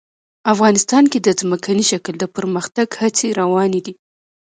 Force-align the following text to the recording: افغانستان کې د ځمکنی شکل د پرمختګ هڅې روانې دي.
افغانستان 0.53 1.03
کې 1.11 1.19
د 1.21 1.27
ځمکنی 1.39 1.83
شکل 1.91 2.13
د 2.19 2.25
پرمختګ 2.35 2.87
هڅې 3.01 3.27
روانې 3.41 3.79
دي. 3.85 3.93